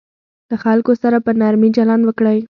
له 0.49 0.55
خلکو 0.63 0.91
سره 1.01 1.17
په 1.25 1.31
نرمي 1.39 1.69
چلند 1.77 2.03
وکړئ. 2.05 2.39